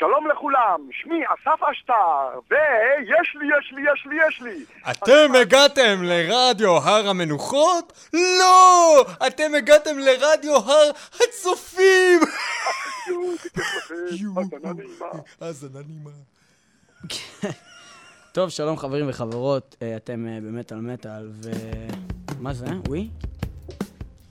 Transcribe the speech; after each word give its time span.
שלום 0.00 0.26
לכולם, 0.26 0.88
שמי 0.92 1.20
אסף 1.24 1.62
אשטר, 1.62 2.40
ויש 2.50 3.36
לי, 3.40 3.46
יש 3.58 3.72
לי, 3.72 3.82
יש 3.92 4.06
לי, 4.06 4.16
יש 4.28 4.40
לי. 4.42 4.64
אתם 4.90 5.34
הגעתם 5.40 6.02
לרדיו 6.02 6.76
הר 6.76 7.08
המנוחות? 7.08 8.08
לא! 8.12 9.04
אתם 9.26 9.54
הגעתם 9.58 9.98
לרדיו 9.98 10.56
הר 10.56 10.90
הצופים! 11.14 12.20
האזנה 15.40 15.80
נעימה. 15.88 16.10
טוב, 18.32 18.48
שלום 18.48 18.76
חברים 18.76 19.08
וחברות, 19.08 19.76
אה, 19.82 19.96
אתם 19.96 20.26
אה, 20.28 20.38
באמת 20.42 20.72
על 20.72 20.80
מטאל, 20.80 21.28
ו... 21.30 21.50
מה 22.40 22.54
זה? 22.54 22.66
ווי? 22.88 23.08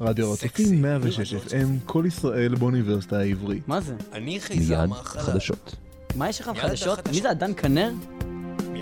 רדיו 0.02 0.34
הצופים 0.34 0.81
106 0.81 1.34
FM, 1.34 1.86
כל 1.86 2.04
ישראל 2.07 2.55
באוניברסיטה 2.55 3.20
העברית. 3.20 3.68
מה 3.68 3.81
זה? 3.81 3.95
אני 4.13 4.39
חייזר 4.39 4.79
מיד 4.79 4.89
מהחלל. 4.89 5.21
חדשות. 5.21 5.75
מה 6.16 6.29
יש 6.29 6.41
לך 6.41 6.52
חדשות? 6.61 7.07
מי 7.07 7.21
זה, 7.21 7.31
אדן 7.31 7.53
כנר? 7.53 7.91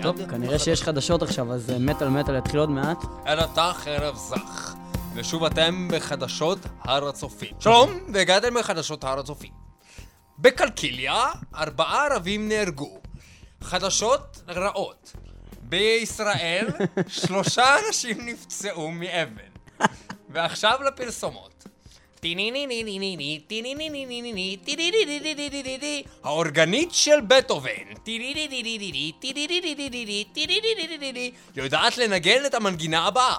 טוב, 0.02 0.30
כנראה 0.30 0.58
שיש 0.58 0.82
חדשות 0.82 1.22
עכשיו, 1.22 1.52
אז 1.52 1.70
אה, 1.70 1.78
מטאל 1.78 2.08
מטאל 2.08 2.38
יתחיל 2.38 2.60
עוד 2.60 2.70
מעט. 2.70 3.04
ערתה 3.26 3.72
חרב 3.74 4.16
זך. 4.16 4.74
ושוב 5.14 5.44
אתם 5.44 5.88
בחדשות 5.92 6.58
הר 6.80 7.08
הצופים. 7.08 7.54
שלום, 7.60 7.90
והגעתם 8.14 8.56
לחדשות 8.56 9.04
הר 9.04 9.18
הצופים. 9.18 9.50
בקלקיליה, 10.38 11.26
ארבעה 11.54 12.06
ערבים 12.06 12.48
נהרגו. 12.48 12.98
חדשות 13.62 14.42
רעות. 14.48 15.12
בישראל, 15.62 16.66
שלושה 17.08 17.64
אנשים 17.88 18.26
נפצעו 18.26 18.90
מאבן. 18.90 19.48
ועכשיו 20.30 20.78
לפרסומות. 20.86 21.64
האורגנית 26.24 26.88
של 26.92 27.20
בטהובן. 27.20 27.70
יודעת 31.56 31.98
לנגן 31.98 32.46
את 32.46 32.54
המנגינה 32.54 33.06
הבאה. 33.06 33.36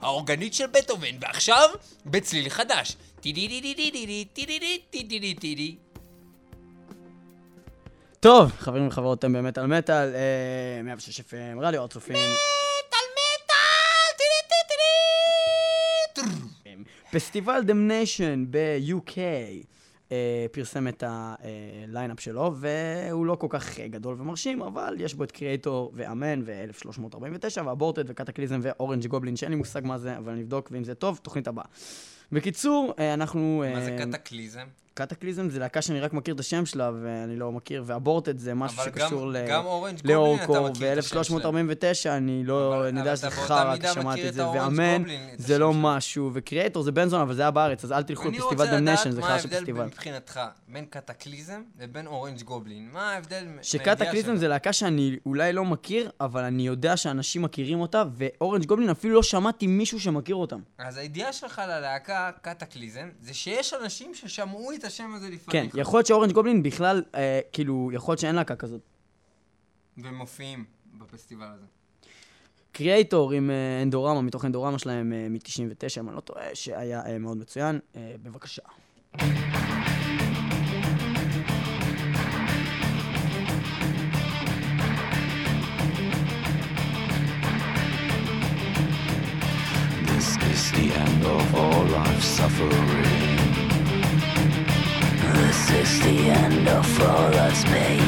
האורגנית 0.00 0.54
של 0.54 0.66
בטהובן. 0.66 1.16
ועכשיו, 1.20 1.68
בצליל 2.06 2.48
חדש. 2.48 2.96
טוב, 8.20 8.52
חברים 8.58 8.88
וחברות, 8.88 9.18
אתם 9.18 9.32
באמת 9.32 9.58
על 9.58 9.66
מטאל, 9.66 10.14
אה, 10.14 10.82
106 10.82 11.20
FM, 11.20 11.60
רדיו 11.60 11.80
הר 11.80 11.86
צופים. 11.86 12.16
פסטיבל 17.12 17.62
Damnation 17.64 18.44
ב-UK 18.50 19.18
אה, 20.12 20.46
פרסם 20.52 20.88
את 20.88 21.04
הליינאפ 21.06 22.20
שלו, 22.20 22.54
והוא 22.56 23.26
לא 23.26 23.34
כל 23.34 23.46
כך 23.50 23.80
אה, 23.80 23.88
גדול 23.88 24.16
ומרשים, 24.18 24.62
אבל 24.62 24.96
יש 24.98 25.14
בו 25.14 25.24
את 25.24 25.32
Kreator 25.32 25.92
ואמן 25.94 26.42
ו-1349 26.44 27.62
ו 27.64 27.70
Aborted 27.70 28.10
ו 28.10 28.15
Kataklysm 28.15 28.60
ו 28.62 28.68
Orange 28.68 29.06
Goblin, 29.06 29.36
שאין 29.36 29.50
לי 29.50 29.56
מושג 29.56 29.80
מה 29.84 29.98
זה, 29.98 30.18
אבל 30.18 30.32
אני 30.32 30.42
אבדוק, 30.42 30.68
ואם 30.72 30.84
זה 30.84 30.94
טוב, 30.94 31.20
תוכנית 31.22 31.48
הבאה. 31.48 31.64
בקיצור, 32.32 32.94
אה, 32.98 33.14
אנחנו... 33.14 33.64
מה 33.74 33.80
זה 33.80 33.96
אה, 34.00 34.06
Kataklysm? 34.06 34.66
Kataklysm 34.98 35.50
זה 35.50 35.58
להקה 35.58 35.82
שאני 35.82 36.00
רק 36.00 36.12
מכיר 36.12 36.34
את 36.34 36.40
השם 36.40 36.66
שלה, 36.66 36.90
ואני 37.02 37.36
לא 37.36 37.52
מכיר, 37.52 37.82
ו 37.86 37.92
Aborted 37.92 38.38
זה 38.38 38.54
משהו 38.54 38.82
שקשור 38.84 39.32
לאורקור, 40.04 40.68
מכיר 40.68 40.92
את 40.92 40.98
השם 40.98 41.24
שלהם. 41.24 41.68
ו-1349, 41.68 42.08
אני 42.16 42.44
לא, 42.44 42.88
אני 42.88 42.98
יודע 42.98 43.16
שזה 43.16 43.30
חרא, 43.30 43.76
כי 43.76 43.86
שמעתי 43.94 44.28
את 44.28 44.34
זה, 44.34 44.48
ואמן, 44.48 45.02
זה 45.36 45.58
לא. 45.58 45.72
משהו, 45.74 46.30
ו 46.32 46.38
Kreator 46.38 46.82
זה 46.82 46.92
בן 46.92 47.08
זונה, 47.08 47.22
אבל 47.22 47.34
זה 47.34 47.42
היה 47.42 47.50
בארץ, 47.50 47.84
אז 47.84 47.92
אל 47.92 48.02
תלכו 48.02 48.28
אני 48.28 48.38
לפסטיבל 48.38 48.64
רוצה 48.64 48.76
Damnation, 48.76 49.10
לדעת 49.10 49.14
זה 49.14 49.20
מה 49.20 49.26
חרא 49.26 49.38
של 49.38 49.48
ההבדל 49.48 49.60
פסטיבל. 49.60 49.84
מבחינתך 49.84 50.40
בין 50.68 50.86
Kataklysm 50.90 51.62
לבין 51.80 52.06
Orange 52.06 52.42
Goblin. 52.42 52.88
מה 52.92 53.12
ההבדל 53.12 53.46
ש 53.62 53.75
Kataklysm 53.75 54.36
זה 54.36 54.48
להקה 54.48 54.72
שאני 54.72 55.16
אולי 55.26 55.52
לא 55.52 55.64
מכיר, 55.64 56.10
אבל 56.20 56.44
אני 56.44 56.66
יודע 56.66 56.96
שאנשים 56.96 57.42
מכירים 57.42 57.80
אותה, 57.80 58.04
ו 58.16 58.23
Orange 58.23 58.66
Goblin 58.66 58.90
אפילו 58.90 59.14
לא 59.14 59.22
שמעתי 59.22 59.66
מישהו 59.66 60.00
שמכיר 60.00 60.36
אותם. 60.36 60.60
אז 60.78 60.96
הידיעה 60.96 61.32
שלך 61.32 61.62
ללהקה 61.68 62.30
Kataklysm 62.42 63.08
זה 63.20 63.34
שיש 63.34 63.74
אנשים 63.74 64.14
ששמעו 64.14 64.72
את 64.72 64.84
השם 64.86 65.14
הזה 65.14 65.26
כן, 65.26 65.64
לפניך. 65.64 65.74
יכול 65.74 65.98
להיות 65.98 66.06
ש 66.06 66.12
Orange 66.12 66.32
Goblin 66.32 66.62
בכלל, 66.62 67.02
אה, 67.14 67.40
כאילו, 67.52 67.90
יכול 67.92 68.12
להיות 68.12 68.20
שאין 68.20 68.34
להקה 68.34 68.56
כזאת. 68.56 68.80
ומופיעים 69.98 70.64
בפסטיבל 70.98 71.46
הזה. 71.54 71.66
קריאייטור 72.72 73.32
עם 73.32 73.50
אה, 73.50 73.82
אנדורמה, 73.82 74.22
מתוך 74.22 74.44
אנדורמה 74.44 74.78
שלהם 74.78 75.10
מ-99, 75.10 76.00
אם 76.00 76.08
אני 76.08 76.16
לא 76.16 76.20
טועה, 76.20 76.54
שהיה 76.54 77.02
אה, 77.06 77.18
מאוד 77.18 77.36
מצוין. 77.36 77.78
אה, 77.96 78.14
בבקשה. 78.22 78.62
This 90.08 90.28
is 90.52 90.62
the 90.76 90.86
end 91.04 91.22
of 91.36 91.54
all 91.54 91.84
life 91.98 92.24
suffering. 92.36 93.65
This 95.56 95.70
is 95.70 96.00
the 96.04 96.16
end 96.28 96.68
of 96.68 97.00
all 97.00 97.30
life's 97.30 97.64
pain. 97.64 97.98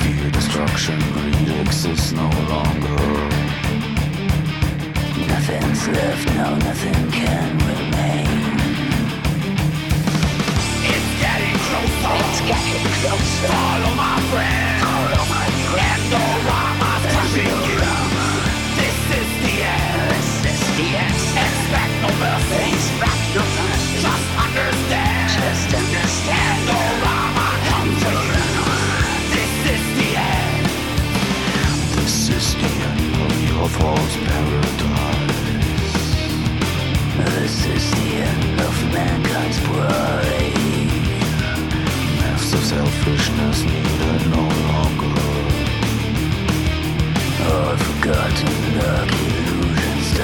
Fear, 0.00 0.30
destruction, 0.30 0.98
greed 1.12 1.50
exists 1.60 2.12
no 2.12 2.30
longer. 2.48 3.04
Nothing's 5.28 5.88
left, 5.88 6.26
no, 6.34 6.56
nothing 6.56 7.10
can 7.12 7.58
remain. 7.68 8.28
It's 10.92 11.10
getting 11.20 11.58
closer. 11.68 12.14
It's 12.24 12.40
getting 12.48 12.88
closer. 13.00 13.52
Follow 13.52 13.94
my. 14.00 14.16
Follow 14.80 15.24
my. 15.28 15.44
This 18.78 18.98
is 19.20 19.30
the 19.44 19.56
end. 19.60 20.00
This 20.42 20.56
is 20.56 20.60
the 20.78 20.88
end. 21.04 21.20
Expect 21.44 21.92
no 22.02 22.08
mercy. 22.16 22.64
Expect 22.72 23.17
false 33.76 34.16
paradise. 34.16 35.96
This 37.34 37.66
is 37.66 37.90
the 37.90 38.08
end 38.30 38.60
of 38.60 38.92
mankind's 38.92 39.60
pride. 39.60 40.54
Of 42.32 42.40
selfishness 42.64 43.64
no 44.30 44.48
longer. 44.72 45.20
Forgotten 47.76 48.78
illusions. 48.78 50.18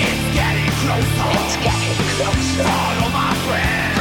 It's 0.00 0.36
getting. 0.36 0.72
It's 1.36 1.56
getting 1.62 1.98
my 3.12 3.34
my. 3.46 3.94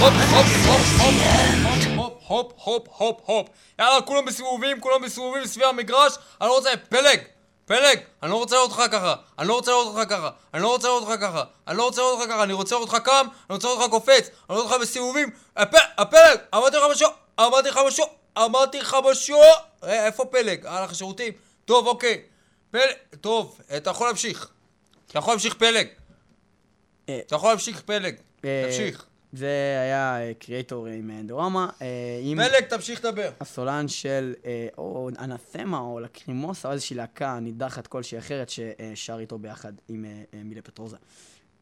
הופ, 0.00 0.12
הופ, 0.12 0.46
הופ, 0.66 1.12
הופ, 1.96 2.12
הופ, 2.26 2.52
הופ, 2.64 2.86
הופ, 2.96 3.20
הופ. 3.24 3.48
יאללה, 3.78 4.02
כולם 4.02 4.24
בסיבובים, 4.24 4.80
כולם 4.80 5.02
בסיבובים 5.02 5.46
סביב 5.46 5.64
המגרש. 5.66 6.12
אני 6.40 6.48
לא 6.48 6.56
רוצה... 6.56 6.70
פלג! 6.88 7.20
פלג! 7.66 7.98
אני 8.22 8.30
לא 8.30 8.36
רוצה 8.36 8.56
לראות 8.56 8.70
אותך 8.70 8.82
ככה. 8.92 9.14
אני 9.38 9.48
לא 9.48 9.54
רוצה 9.54 9.70
לראות 9.70 9.86
אותך 9.96 10.10
ככה. 10.10 10.30
אני 10.54 10.62
לא 10.62 10.68
רוצה 10.68 10.88
לראות 10.88 11.02
אותך 11.02 11.20
ככה. 11.20 11.42
אני 11.68 11.76
לא 11.76 11.82
רוצה 11.84 12.00
לראות 12.02 12.18
אותך 12.20 12.30
ככה. 12.32 12.42
אני 12.42 12.52
רוצה 12.52 12.74
לראות 12.74 12.88
אותך 12.88 13.04
קם, 13.04 13.26
אני 13.50 13.54
רוצה 13.54 13.68
לראות 13.68 13.80
אותך 13.82 13.90
קופץ. 13.92 14.10
אני 14.28 14.28
רוצה 14.48 14.54
לראות 14.54 14.72
אותך 14.72 14.80
בסיבובים. 14.82 15.30
הפ- 15.56 15.74
הפלג! 15.98 16.38
אמרתי 16.54 16.76
לך 16.76 16.82
משהו! 16.90 17.08
אמרתי 17.40 17.68
לך 17.68 17.78
משהו! 17.86 18.04
אמרתי 18.38 18.78
לך 18.80 18.96
משהו! 19.10 19.38
אה, 19.84 20.06
איפה 20.06 20.24
פלג? 20.24 20.66
הלך 20.66 20.90
לשירותים? 20.90 21.32
טוב, 21.64 21.86
אוקיי. 21.86 22.22
פלג... 22.70 22.82
טוב, 23.20 23.60
אתה 23.76 23.90
יכול 23.90 24.06
להמשיך. 24.06 24.48
אתה 25.10 25.18
יכול 25.18 25.32
להמשיך 25.32 25.54
פלג. 25.54 25.86
אה, 27.08 27.20
אתה 27.26 27.34
יכול 27.36 27.48
להמשיך 27.50 27.80
פלג. 27.80 28.14
אה, 28.44 28.64
תמשיך. 28.66 29.04
זה 29.32 29.46
היה 29.82 30.34
קריאטור 30.38 30.86
עם 30.86 31.10
אה, 31.10 31.20
דורמה, 31.24 31.68
אה, 31.82 31.86
פלג, 32.36 32.64
תמשיך 32.68 33.04
לדבר. 33.04 33.30
הסולן 33.40 33.88
של 33.88 34.34
אה, 34.44 34.68
או 34.78 35.10
אנתמה 35.18 35.78
או 35.78 36.00
לקרימוס, 36.00 36.66
או 36.66 36.72
איזושהי 36.72 36.96
להקה 36.96 37.38
נידחת 37.40 37.86
כלשהי 37.86 38.18
אחרת 38.18 38.48
ששר 38.50 39.18
איתו 39.18 39.38
ביחד 39.38 39.72
עם 39.88 40.04
מילה 40.44 40.62
פטרוזה. 40.62 40.96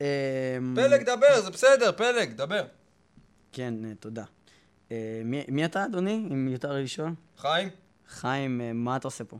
אה, 0.01 0.07
פלג, 0.75 1.03
דבר, 1.03 1.41
זה 1.41 1.51
בסדר, 1.51 1.93
פלג, 1.97 2.33
דבר. 2.33 2.65
כן, 3.53 3.75
תודה. 4.01 4.25
מי- 5.25 5.65
אתה, 5.65 5.85
אדוני, 5.85 6.29
אם 6.33 6.49
יותר 6.49 6.73
לשאול? 6.73 7.11
חיים, 7.39 7.69
חיים, 8.09 8.61
מה 8.85 8.97
אתה 8.97 9.09
עושה 9.09 9.25
פה? 9.25 9.39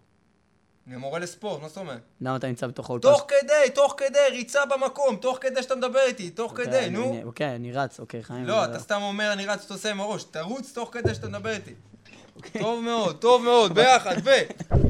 אני 0.89 0.97
מורה 0.97 1.19
לספורט, 1.19 1.63
מה 1.63 1.69
זאת 1.69 1.77
אומרת? 1.77 1.99
למה 2.21 2.37
אתה 2.37 2.47
נמצא 2.47 2.67
בתוך 2.67 2.91
האולפן? 2.91 3.09
תוך 3.09 3.27
כדי, 3.29 3.71
תוך 3.75 3.95
כדי, 3.97 4.19
ריצה 4.31 4.61
במקום, 4.67 5.17
תוך 5.17 5.39
כדי 5.41 5.63
שאתה 5.63 5.77
מדבר 5.77 6.01
איתי, 6.07 6.31
תוך 6.31 6.53
כדי, 6.57 6.91
נו. 6.91 7.21
אוקיי, 7.25 7.55
אני 7.55 7.73
רץ, 7.73 8.01
אוקיי, 8.01 8.23
חיים. 8.23 8.47
לא, 8.47 8.65
אתה 8.65 8.79
סתם 8.79 9.03
אומר, 9.03 9.33
אני 9.33 9.47
רץ, 9.47 9.65
אתה 9.65 9.75
עושה 9.75 9.91
עם 9.91 10.01
הראש, 10.01 10.25
תרוץ 10.25 10.73
תוך 10.73 10.89
כדי 10.93 11.15
שאתה 11.15 11.29
מדבר 11.29 11.51
איתי. 11.51 11.75
אוקיי. 12.37 12.61
טוב 12.61 12.81
מאוד, 12.85 13.17
טוב 13.17 13.43
מאוד, 13.43 13.75
ביחד, 13.75 14.17
ו, 14.25 14.31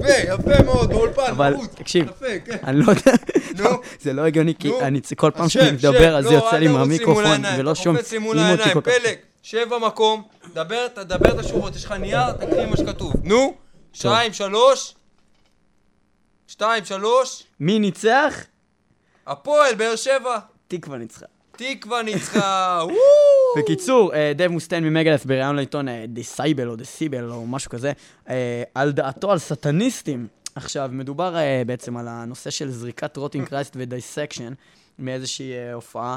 ו, 0.00 0.06
יפה 0.28 0.62
מאוד, 0.64 0.90
באולפן, 0.90 1.22
אבל, 1.30 1.52
מרוץ. 1.54 1.74
תקשיב, 1.74 2.10
כן. 2.44 2.56
אני 2.64 2.80
לא 2.80 2.90
יודע, 2.90 3.12
נו. 3.58 3.70
זה 4.00 4.12
לא 4.12 4.22
הגיוני, 4.22 4.54
כי. 4.58 4.80
אני 4.80 5.00
כל 5.16 5.30
פעם 5.34 5.48
שאני 5.48 5.70
מדבר, 5.70 6.16
אז 6.16 6.24
זה 6.24 6.30
לא, 6.30 6.34
יוצא 6.34 6.56
לי 6.56 6.68
מהמיקרופון, 6.68 7.42
ולא 7.58 7.74
שומעים 7.74 7.96
קופץ 7.96 8.12
לי 8.12 8.18
מול 8.18 8.38
העיניים. 8.38 8.80
פלג, 8.80 9.16
שב 9.42 9.74
במקום, 9.74 10.22
דבר, 10.54 10.86
את 10.86 11.38
השורות, 11.38 11.76
יש 11.76 11.84
לך 11.84 11.92
נייר, 11.92 12.32
תקריא 12.32 12.66
מה 12.66 12.76
שכתוב. 12.76 13.12
נו, 13.22 13.54
שתיים, 13.92 14.32
שלוש, 14.32 14.94
שתיים, 16.50 16.84
שלוש, 16.84 17.42
מי 17.60 17.78
ניצח? 17.78 18.44
הפועל, 19.26 19.74
באר 19.74 19.96
שבע. 19.96 20.38
תקווה 20.68 20.98
ניצחה. 20.98 21.26
תקווה 21.52 22.02
ניצחה! 22.02 22.82
בקיצור, 23.58 24.14
אה, 24.14 24.32
דייב 24.34 24.46
מוסטיין 24.46 24.84
מ 24.84 24.89
Megadeth 24.89 25.26
בריאיון 25.26 25.56
לעיתון 25.56 25.86
דיסייבל 26.08 26.68
או 26.68 26.76
Decibel 26.76 27.30
או 27.30 27.46
משהו 27.46 27.70
כזה, 27.70 27.92
אה, 28.28 28.62
על 28.74 28.92
דעתו 28.92 29.32
על 29.32 29.38
סטניסטים. 29.38 30.26
עכשיו, 30.54 30.90
מדובר 30.92 31.36
אה, 31.36 31.62
בעצם 31.66 31.96
על 31.96 32.08
הנושא 32.08 32.50
של 32.50 32.70
זריקת 32.70 33.16
Rotting 33.16 33.46
Christ 33.46 33.76
ו 33.76 33.83
Dissection 33.83 34.52
מאיזושהי 34.98 35.52
אה, 35.52 35.72
הופעה 35.72 36.12
אה, 36.12 36.16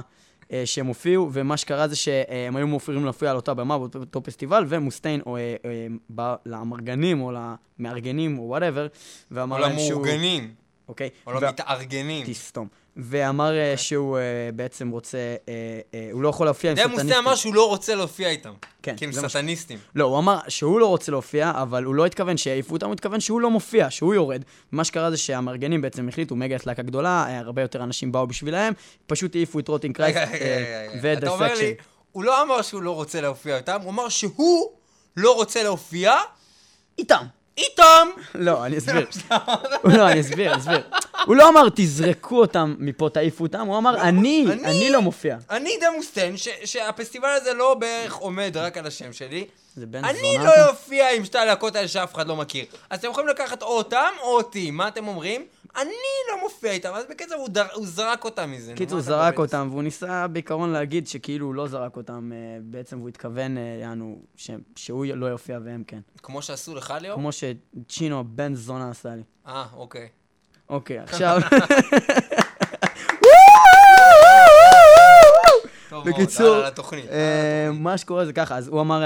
שהם 0.66 0.86
הופיעו, 0.86 1.30
ומה 1.34 1.58
שקרה 1.58 1.88
זה 1.88 1.96
שהם 1.96 2.56
היו 2.56 2.68
אמורים 2.68 3.04
להופיע 3.04 3.30
על 3.30 3.36
אותה 3.36 3.54
במה 3.54 3.78
באותו 3.78 4.24
פסטיבל, 4.24 4.66
ומוסטיין 4.68 5.22
או, 5.26 5.38
אה, 5.38 5.56
אה, 5.66 5.88
בא 6.10 6.36
לאמרגנים 6.46 7.22
או 7.22 7.32
למארגנים 7.32 8.40
או 8.40 8.44
whatever, 8.44 8.88
ואמר 9.32 9.56
או 9.56 9.62
להם 9.62 9.80
שהוא... 9.80 10.02
למאורגנים, 10.02 10.54
אוקיי. 10.88 11.10
או 11.28 11.34
למתארגנים. 11.34 12.26
תסתום. 12.26 12.68
ואמר 12.98 13.58
אה, 13.58 13.78
שהוא 13.78 14.18
אה, 14.18 14.24
בעצם 14.56 14.90
רוצה, 14.90 15.18
אה, 15.94 16.10
הוא 16.12 16.22
לא 16.22 16.30
יכול 16.30 16.48
להופיע 16.48 16.72
עם 16.72 16.78
סטניסטים. 16.78 17.06
מוסטי 17.06 17.18
אמר 17.20 17.36
שהוא 17.36 17.56
לא 17.56 17.68
רוצה 17.70 17.96
להופיע 17.96 18.30
איתם. 18.30 18.54
כן, 18.84 18.96
כי 18.98 19.06
הם 19.06 19.12
סטניסטים. 19.12 19.80
לא, 19.96 20.06
הוא 20.06 20.18
אמר 20.18 20.40
שהוא 20.48 20.80
לא 20.80 20.86
רוצה 20.86 21.12
להופיע, 21.12 21.52
אבל 21.56 21.84
הוא 21.84 21.96
לא 21.96 22.06
התכוון 22.06 22.38
שיעיפו 22.38 22.74
אותם, 22.74 22.86
הוא 22.86 22.94
התכוון 22.94 23.20
שהוא 23.20 23.42
לא 23.42 23.50
מופיע, 23.50 23.90
שהוא 23.90 24.14
יורד. 24.14 24.44
מה 24.72 24.84
שקרה 24.84 25.12
זה 25.12 25.18
שהמארגנים 25.18 25.82
בעצם 25.82 26.08
החליטו, 26.10 26.36
מגלת 26.36 26.66
להקה 26.66 26.82
גדולה, 26.82 27.40
הרבה 27.40 27.62
יותר 27.62 27.84
אנשים 27.84 28.12
באו 28.12 28.28
בשבילהם, 28.28 28.74
פשוט 29.08 29.36
העיפו 29.36 29.60
את 29.60 29.68
רוטינג 29.68 29.96
קרייסט 29.96 30.20
אומר 31.28 31.54
לי. 31.54 31.76
הוא 32.12 32.24
לא 32.24 32.42
אמר 32.42 32.62
שהוא 32.62 32.82
לא 32.82 32.92
רוצה 32.92 33.22
להופיע 33.22 33.58
איתם, 33.58 33.80
הוא 33.84 33.92
אמר 33.92 34.10
שהוא 34.10 34.72
לא 35.18 35.36
רוצה 35.36 35.64
להופיע 35.64 36.14
איתם. 36.98 37.26
איתם! 37.70 38.08
לא, 38.36 38.66
אני 38.66 38.78
אסביר. 38.78 39.08
לא, 39.98 40.08
אני 40.08 40.22
אסביר, 40.22 40.58
אסביר. 40.58 40.82
הוא 41.26 41.36
לא 41.36 41.50
אמר 41.50 41.68
תזרקו 41.76 42.40
אותם 42.40 42.76
מפה, 42.80 43.10
תעיפו 43.14 43.44
אותם, 43.44 43.68
הוא 43.68 43.78
אמר 43.78 44.02
אני, 44.02 44.46
אני- 44.66 44.90
לא 44.90 45.02
מופיע. 45.02 45.38
אני 45.50 45.78
די 45.80 45.86
מוסטן, 45.96 46.38
ש- 46.38 46.48
שהפסטיבל 46.66 47.30
הזה 47.30 47.54
לא 47.54 47.74
בערך 47.74 48.14
עומד 48.16 48.58
רק 48.58 48.78
על 48.78 48.88
השם 48.88 49.14
שלי. 49.14 49.46
זה 49.76 49.86
בן 49.86 50.06
אני 50.06 50.38
לא? 50.44 50.70
אופיע 50.70 51.12
עם 51.16 51.26
שתי 51.26 51.38
הלהקות 51.38 51.76
האלה 51.76 51.88
שאף 51.88 52.16
אחד 52.16 52.28
לא 52.28 52.36
מכיר. 52.36 52.66
אז 52.90 53.00
אתם 53.00 53.10
יכולים 53.10 53.30
לקחת 53.30 53.62
או 53.62 53.68
אותם 53.68 54.10
או 54.22 54.38
אותי, 54.38 54.72
מה 54.72 54.88
אתם 54.88 55.08
אומרים? 55.08 55.46
אני 55.76 55.90
לא 56.32 56.44
מופיע 56.44 56.72
איתם, 56.72 56.90
אז 56.94 57.06
בקיצור 57.10 57.38
הוא 57.38 57.50
דר- 57.50 57.74
הוא 57.74 57.88
זרק 57.88 58.26
אותם 58.26 58.52
מזה. 58.52 58.74
קיצור, 58.76 59.00
אתה 59.00 59.06
זרק? 59.08 59.38
אותם, 59.40 59.68
והוא 59.72 59.84
ניסה 59.84 60.28
בעיקרון 60.28 60.70
להגיד 60.70 61.08
שכאילו 61.08 61.46
הוא 61.46 61.56
לא 61.56 61.68
זרק 61.68 61.98
אותם, 61.98 62.32
אה, 62.34 62.38
בעצם 62.62 63.00
הוא 63.00 63.10
התכוון, 63.10 63.58
אה, 63.58 63.62
יענו, 63.82 64.20
ש- 64.36 64.50
שהוא 64.76 65.06
לא 65.06 65.26
יופיע 65.26 65.60
והם 65.66 65.84
כן. 65.88 66.00
כמו 66.24 66.42
שעשו 66.42 66.76
לך 66.76 66.94
ליאור? 67.02 67.18
כמו 67.18 67.30
שצ'ינו 67.32 68.20
הבן 68.20 68.56
זונה 68.56 68.90
עשה 68.90 69.10
לי. 69.16 69.24
אה, 69.48 69.66
אוקיי. 69.74 70.08
אוקיי, 70.70 71.00
עכשיו... 71.06 71.40
בקיצור. 76.06 76.64
אה, 77.12 77.70
מה 77.74 77.98
שקורה 77.98 78.26
זה 78.26 78.34
ככה, 78.34 78.58
אז 78.58 78.68
הוא 78.68 78.82
אמר 78.82 79.04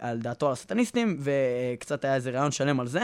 על 0.00 0.18
דעתו 0.18 0.46
על 0.46 0.52
הסטניסטים, 0.52 1.18
וקצת 1.20 2.04
היה 2.04 2.14
איזה 2.14 2.30
רעיון 2.30 2.50
שלם 2.52 2.80
על 2.80 2.86
זה, 2.88 3.00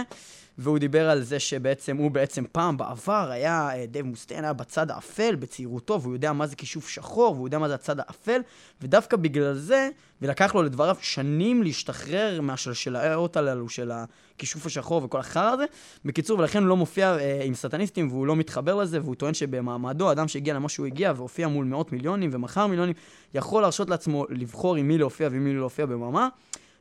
והוא 0.59 0.79
דיבר 0.79 1.11
על 1.11 1.23
זה 1.23 1.41
שבעצם, 1.41 1.97
הוא 1.97 2.11
בעצם 2.11 2.45
פעם 2.53 2.77
בעבר 2.77 3.31
היה, 3.31 3.69
אה, 3.73 3.87
דייב 3.87 4.07
מוסטיין 4.07 4.45
היה 4.45 4.53
בצד 4.53 4.91
האפל, 4.91 5.35
בצעירותו, 5.35 6.03
והוא 6.03 6.15
יודע 6.15 6.33
מה 6.33 6.47
זה 6.47 6.57
כישוף 6.57 6.89
שחור, 6.89 7.35
והוא 7.35 7.47
יודע 7.47 7.59
מה 7.59 7.69
זה 7.69 7.75
הצד 7.75 8.01
האפל, 8.01 8.41
ודווקא 8.83 9.17
בגלל 9.17 9.55
זה, 9.55 9.89
ולקח 10.23 10.55
לו 10.55 10.63
לדבריו 10.63 10.97
שנים 11.01 11.63
להשתחרר 11.63 12.41
מהשלשלאות 12.41 13.37
הללו 13.37 13.69
של 13.69 13.91
הכישוף 13.91 14.67
השחור 14.67 15.05
וכל 15.05 15.21
החרא 15.21 15.51
הזה. 15.51 15.65
בקיצור, 16.05 16.39
ולכן 16.39 16.59
הוא 16.59 16.69
לא 16.69 16.77
מופיע 16.77 17.17
אה, 17.19 17.43
עם 17.45 17.55
סטניסטים, 17.55 18.09
והוא 18.09 18.27
לא 18.27 18.37
מתחבר 18.37 18.75
לזה, 18.75 19.01
והוא 19.01 19.15
טוען 19.15 19.35
שבמעמדו, 19.35 20.13
אדם 20.13 20.29
שהגיע 20.29 20.55
למה 20.55 20.69
שהוא 20.69 20.87
הגיע 20.87 21.13
והופיע 21.17 21.49
מול 21.49 21.65
מאות 21.65 21.93
מיליונים 21.93 22.31
ומכר 22.33 22.67
מיליונים, 22.67 22.95
יכול 23.35 23.63
להרשות 23.63 23.91
לעצמו 23.91 24.27
לבחור 24.31 24.77
עם 24.77 24.89
מי 24.89 24.99
להופיע 24.99 25.29
ועם 25.33 25.45
מי 25.45 25.53
לא 25.53 25.59
להופיע 25.59 25.87
בממה. 25.87 26.29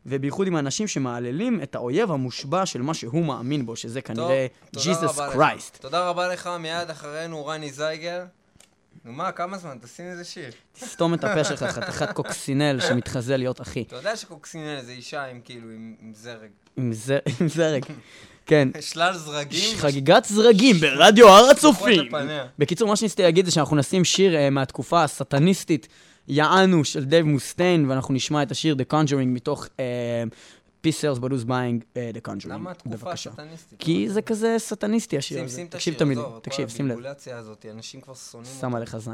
ובייחוד 0.06 0.48
עם 0.48 0.58
אנשים 0.58 0.88
שמהללים 0.88 1.60
את 1.64 1.76
האויב 1.76 2.12
המושבע 2.12 2.66
של 2.66 2.82
מה 2.82 2.94
שהוא 2.94 3.26
מאמין 3.26 3.66
בו, 3.66 3.76
שזה 3.76 4.02
כנראה 4.02 4.48
ג'יזוס. 4.76 5.20
קרייסט. 5.34 5.78
תודה 5.82 6.10
רבה 6.10 6.28
לך, 6.28 6.50
מיד 6.60 6.90
אחרינו 6.90 7.46
רני 7.46 7.72
זייגר. 7.72 8.24
נו 9.06 9.12
מה, 9.14 9.32
כמה 9.32 9.58
זמן? 9.58 9.78
תשים 9.82 10.06
איזה 10.06 10.24
שיר. 10.24 10.50
תסתום 10.80 11.14
את 11.14 11.24
הפה 11.24 11.44
שלך, 11.44 11.64
חתיכת 11.64 12.12
קוקסינל 12.12 12.80
שמתחזה 12.88 13.38
להיות 13.38 13.62
אחי. 13.62 13.82
אתה 13.82 13.96
יודע 13.96 14.16
שקוקסינל 14.18 14.82
זה 14.82 14.92
אישה 14.92 15.26
עם 15.26 15.40
כאילו, 15.46 15.68
עם 16.02 16.14
זרג. 16.16 16.50
עם 16.78 16.94
זר- 16.94 17.18
עם 17.40 17.48
זרג. 17.48 17.84
כן. 18.46 18.70
שלל 18.92 19.14
זרגים. 19.18 19.78
חגיגת 19.78 20.26
זרגים 20.26 20.76
ברדיו 20.76 21.30
הר 21.30 21.50
הצופים. 21.50 22.12
בקיצור, 22.60 22.88
מה 22.88 22.96
שניסיתי 22.96 23.22
להגיד 23.24 23.46
זה 23.46 23.52
שאנחנו 23.52 23.76
נשים 23.76 24.04
שיר 24.06 24.36
אה, 24.36 24.50
מהתקופה 24.50 25.04
הסטניסטית, 25.04 25.88
יענו, 26.28 26.86
של 26.86 27.06
דייב 27.06 27.26
מוסטיין, 27.26 27.90
ואנחנו 27.90 28.14
נשמע 28.14 28.44
את 28.44 28.52
השיר 28.52 28.76
The 28.80 28.94
Conjuring 28.94 29.26
מתוך 29.26 29.68
who's 31.32 31.48
buying 31.48 31.98
אה, 31.98 32.12
The 32.14 32.28
Conjuring. 32.28 32.48
למה 32.48 32.72
התקופה. 32.72 33.12
הסטניסטית? 33.12 33.80
כי 33.80 34.10
זה 34.10 34.22
כזה 34.22 34.56
סטניסטי 34.58 35.18
השיר 35.18 35.44
הזה. 35.44 35.62
את 35.62 35.72
תקשיב 35.72 36.02
עזוב, 36.02 36.34
כל 36.34 36.40
תקשיב, 36.42 36.70
שים 36.70 36.86
לב. 36.86 36.92
הוויבולציה 36.92 37.38
הזאת, 37.38 37.66
אנשים 37.72 38.02
כבר 38.02 38.14
שונאים 38.14 38.52
אותה. 38.56 38.62
שם 38.62 38.76
עליך 38.76 38.98
זין. 38.98 39.14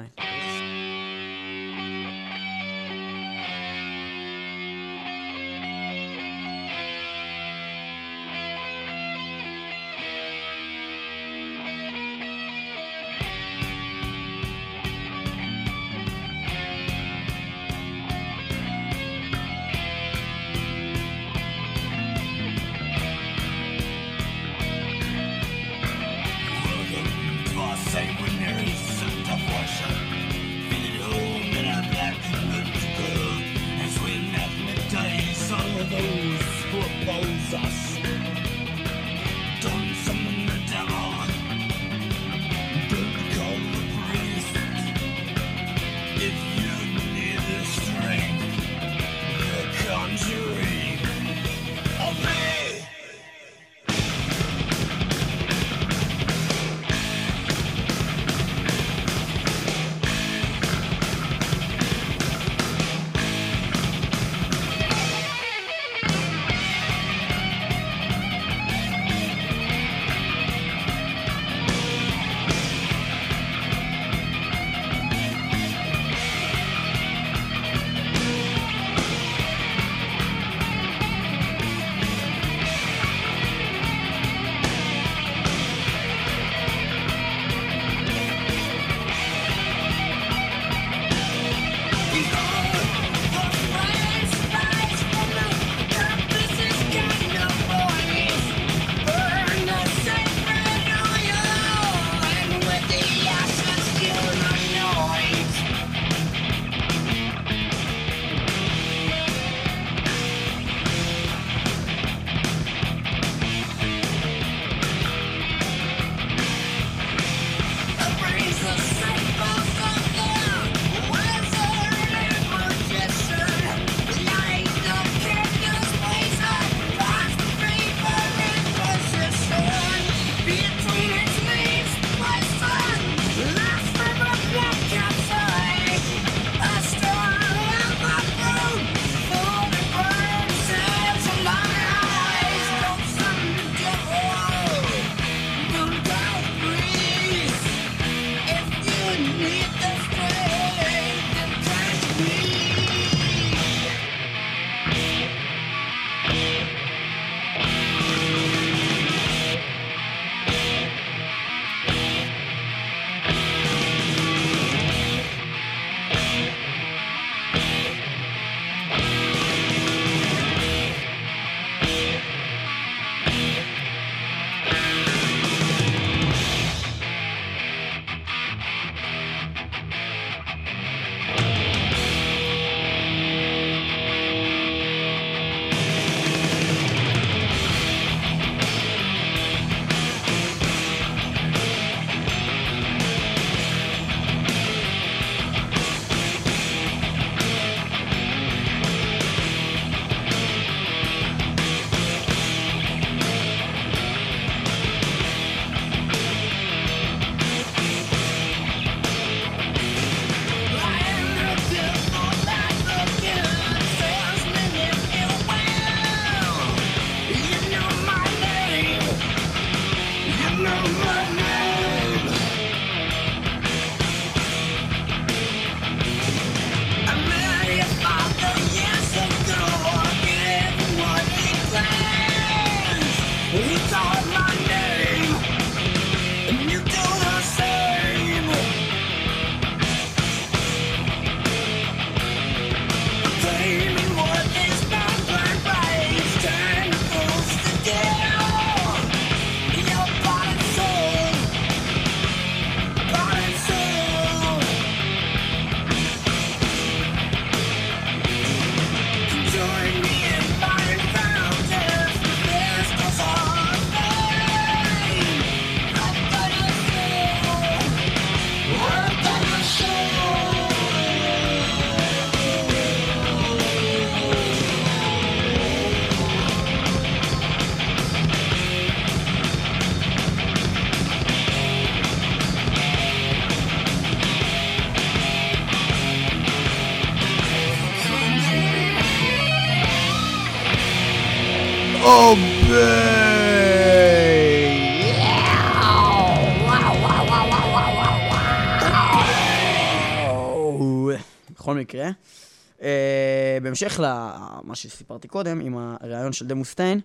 בהמשך 303.82 304.00
למה 304.04 304.76
שסיפרתי 304.76 305.28
קודם, 305.28 305.60
עם 305.60 305.78
הריאיון 305.78 306.34
של 306.34 306.48
דייב 306.48 306.56
מוסטיין, 306.56 307.00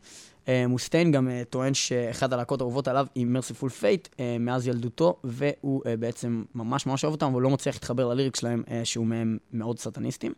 אה, 0.48 0.66
מוסטיין 0.66 1.12
גם 1.12 1.28
אה, 1.28 1.42
טוען 1.50 1.74
שאחד 1.74 2.32
הלהקות 2.32 2.60
האהובות 2.60 2.88
עליו 2.88 3.06
היא 3.14 3.26
Mercyful 3.26 3.70
Fate 3.70 4.08
מאז 4.40 4.66
ילדותו, 4.66 5.16
והוא 5.24 5.82
אה, 5.86 5.96
בעצם 5.96 6.44
ממש 6.54 6.86
ממש 6.86 7.04
אוהב 7.04 7.14
אותם, 7.14 7.26
אבל 7.26 7.42
לא 7.42 7.50
מצליח 7.50 7.74
להתחבר 7.74 8.08
ל 8.08 8.12
lyrics 8.12 8.36
שלהם, 8.36 8.62
אה, 8.70 8.84
שהוא 8.84 9.06
מהם 9.06 9.38
מאוד 9.52 9.78
סטניסטים. 9.78 10.32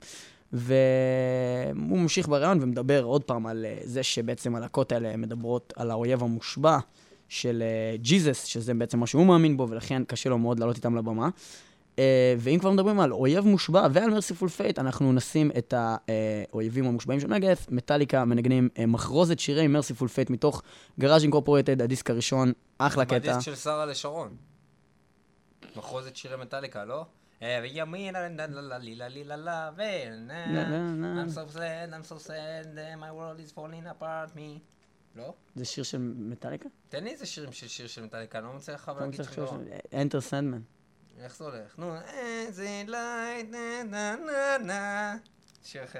והוא 0.53 1.99
ממשיך 1.99 2.29
בריאיון 2.29 2.59
ומדבר 2.63 3.03
עוד 3.03 3.25
פעם 3.25 3.47
על 3.47 3.65
אה, 3.65 3.79
זה 3.85 4.03
שבעצם 4.03 4.55
הלהקות 4.55 4.93
האלה 4.93 5.17
מדברות 5.17 5.73
על 5.77 5.91
האויב 5.91 6.23
המושבע 6.23 6.79
של 7.29 7.63
אה, 7.63 7.97
Jesus, 7.97 8.45
שזה 8.45 8.75
בעצם 8.75 8.99
מה 8.99 9.07
שהוא 9.07 9.27
מאמין 9.27 9.57
בו, 9.57 9.69
ולכן 9.69 10.05
קשה 10.05 10.31
לו 10.31 10.39
מאוד 10.39 10.61
לעלות 10.61 10.77
איתם 10.77 10.97
לבמה. 10.97 11.29
אה, 11.99 12.35
ואם 12.39 12.59
כבר 12.59 12.71
מדברים 12.71 13.01
על 13.01 13.13
אויב 13.13 13.47
מושבע 13.47 13.87
ועל 13.93 14.11
Mercyful 14.11 14.49
Fate, 14.49 14.79
אנחנו 14.79 15.13
נשים 15.13 15.51
את 15.59 15.75
האויבים 15.77 16.87
המושבעים 16.87 17.21
של 17.21 17.27
Megadeth. 17.27 17.67
מטאליקה 17.71 18.25
מנגנים 18.25 18.69
אה, 18.79 18.87
מחרוזת 18.87 19.39
שירי 19.39 19.67
Mercyful 19.67 20.09
Fate 20.09 20.31
מתוך 20.31 20.63
Garage 21.01 21.23
Incorporated, 21.23 21.83
הדיסק 21.83 22.11
הראשון, 22.11 22.53
אחלה 22.79 23.05
קטע. 23.05 23.19
בדיסק 23.19 23.41
של 23.41 23.55
שרה 23.55 23.87
לשרון. 23.87 24.37
מחרוזת 25.77 26.17
שירי 26.17 26.37
מטאליקה, 26.37 26.85
לא? 26.85 27.05
וימין, 27.43 28.15
לה 28.15 28.29
לה 29.25 29.37
לה 29.37 29.71
ו... 29.77 29.83
I'm 31.25 31.31
so 31.31 31.57
sad, 31.57 31.93
I'm 31.93 32.13
so 32.13 32.19
sad, 32.29 32.67
my 32.99 33.13
world 33.13 33.41
is 33.41 33.53
falling 33.53 34.01
apart 34.01 34.37
me. 34.37 34.61
לא? 35.17 35.35
זה 35.55 35.65
שיר 35.65 35.85
של 35.85 35.99
מטאליקה? 36.17 36.69
תן 36.89 37.05
לי 37.05 37.11
איזה 37.11 37.27
שירים 37.27 37.53
של 37.53 37.69
שיר 37.69 37.87
של 37.87 38.05
מטאליקה, 38.05 38.39
אני 38.39 38.47
לא 38.47 38.53
מצליח 38.53 38.83
לך 38.83 38.89
אתה 38.97 39.01
להגיד 39.01 39.21
שלא. 39.35 39.53
Enter 39.93 40.31
Sandman. 40.31 40.76
איך 41.23 41.37
זה 41.37 41.45
הולך? 41.45 41.79
נו, 41.79 41.95
איזה 42.13 42.83
לייט, 42.87 43.51
נה 43.51 43.83
נה 43.91 44.17
נה 44.17 44.59
נה. 44.59 45.17
שיר 45.65 45.85
אחר. 45.85 45.99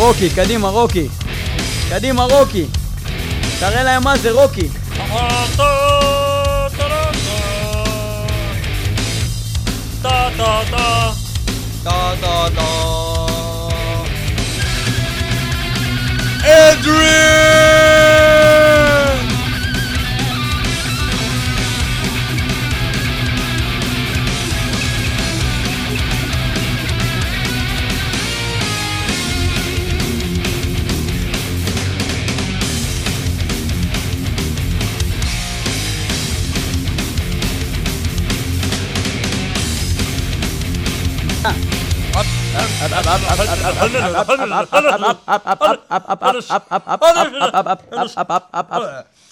רוקי, 0.00 0.30
קדימה, 0.30 0.68
רוקי. 0.68 1.08
קדימה, 1.88 2.24
רוקי. 2.24 2.64
תראה 3.60 3.82
להם 3.82 4.04
מה 4.04 4.16
זה 4.18 4.30
רוקי. 4.30 4.68
אדריאן! 16.42 17.59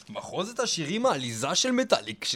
מחוזת 0.09 0.61
השירים 0.61 1.07
העליזה 1.07 1.55
של 1.55 1.71
מטאליק. 1.71 2.27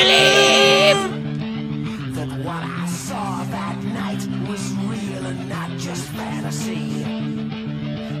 Believe 0.02 1.00
that 2.14 2.30
what 2.46 2.62
I 2.64 2.86
saw 2.86 3.44
that 3.56 3.76
night 4.00 4.22
was 4.48 4.72
real 4.92 5.26
and 5.26 5.48
not 5.48 5.70
just 5.76 6.04
fantasy? 6.18 7.04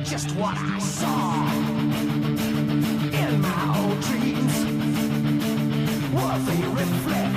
Just 0.04 0.28
what 0.36 0.56
I 0.58 0.78
saw 0.78 1.46
in 3.22 3.40
my 3.40 3.62
old 3.80 4.00
dreams 4.08 4.56
were 6.14 6.38
the 6.48 6.58
reflections 6.80 7.29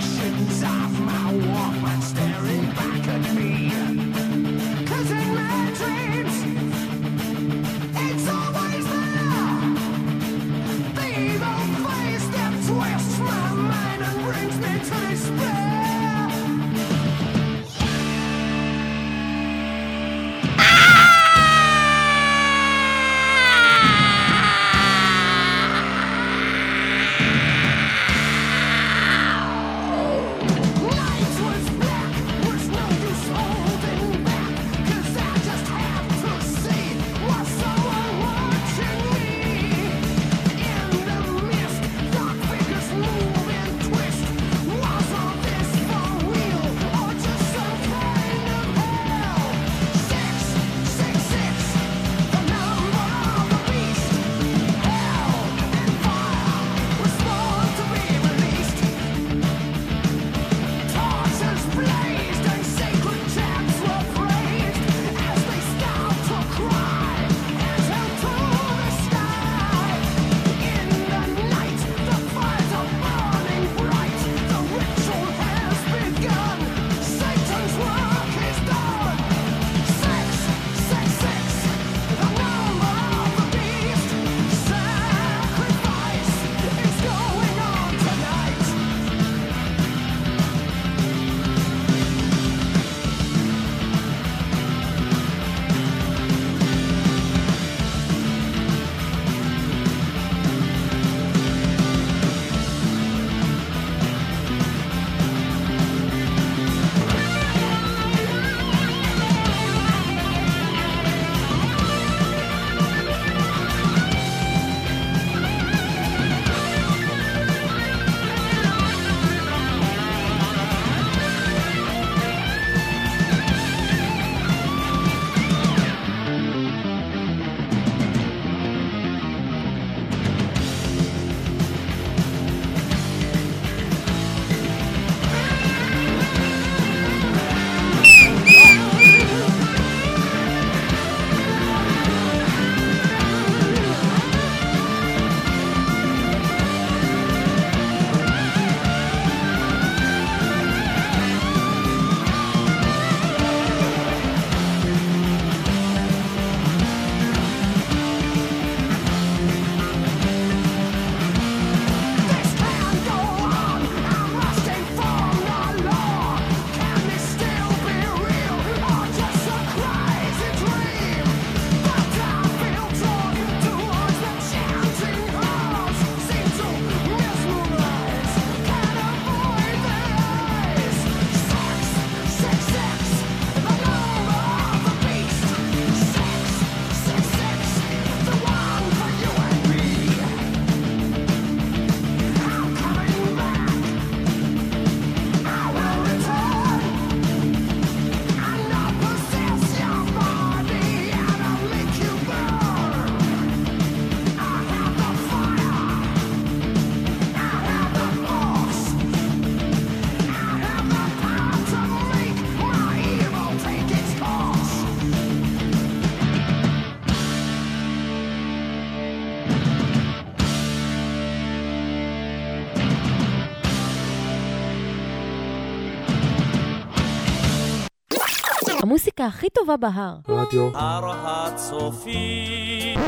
המוסיקה 228.93 229.25
הכי 229.25 229.49
טובה 229.49 229.77
בהר. 229.77 230.15
רדיו. 230.27 230.69
הר 230.73 231.11
הצופים. 231.27 232.99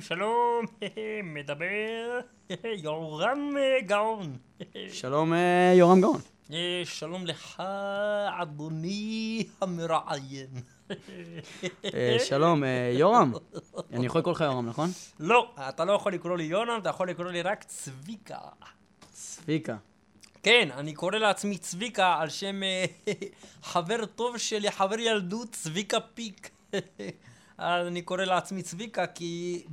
שלום, 0.00 0.64
מדבר 1.34 2.20
יורם 2.84 3.50
גאון. 3.86 4.36
שלום, 5.00 5.32
אה, 5.32 5.72
יורם 5.74 6.00
גאון. 6.00 6.20
אה, 6.52 6.82
שלום 6.84 7.26
לך, 7.26 7.62
אדוני 8.40 9.44
המראיין. 9.60 10.50
אה, 11.94 12.16
שלום, 12.18 12.62
יורם. 12.92 13.32
אני 13.92 14.06
יכול 14.06 14.20
לקרוא 14.20 14.34
לך 14.34 14.40
יורם, 14.40 14.66
נכון? 14.66 14.90
לא, 15.18 15.50
אתה 15.68 15.84
לא 15.84 15.92
יכול 15.92 16.14
לקרוא 16.14 16.36
לי 16.36 16.44
יונם, 16.44 16.78
אתה 16.82 16.88
יכול 16.88 17.10
לקרוא 17.10 17.26
לי 17.26 17.42
רק 17.42 17.64
צביקה. 17.64 18.38
צביקה. 19.12 19.76
כן, 20.42 20.68
אני 20.72 20.92
קורא 20.94 21.18
לעצמי 21.18 21.58
צביקה 21.58 22.16
על 22.20 22.28
שם 22.28 22.62
אה, 22.62 22.84
חבר 23.62 24.06
טוב 24.06 24.38
שלי, 24.38 24.70
חבר 24.70 24.98
ילדות, 24.98 25.52
צביקה 25.52 26.00
פיק. 26.00 26.50
אני 27.58 28.02
קורא 28.02 28.24
לעצמי 28.24 28.62
צביקה 28.62 29.06
כי 29.06 29.64